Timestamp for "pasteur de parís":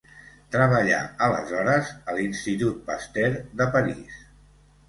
2.89-4.21